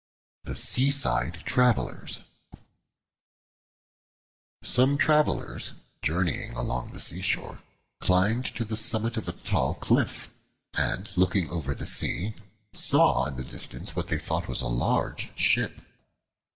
[0.45, 2.21] The Seaside Travelers
[4.63, 7.59] SOME TRAVELERS, journeying along the seashore,
[7.99, 10.31] climbed to the summit of a tall cliff,
[10.73, 12.33] and looking over the sea,
[12.73, 15.79] saw in the distance what they thought was a large ship.